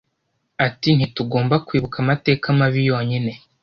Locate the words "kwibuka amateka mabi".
1.67-2.81